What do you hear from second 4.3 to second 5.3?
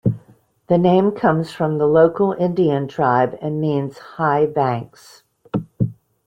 banks.